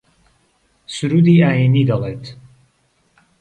[0.93, 2.23] سروودی ئایینی دەڵێت